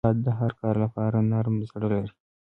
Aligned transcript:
جانداد 0.05 0.25
د 0.27 0.29
هر 0.39 0.51
کار 0.61 0.75
لپاره 0.83 1.17
نرم 1.31 1.55
زړه 1.69 1.87
لري. 1.93 2.11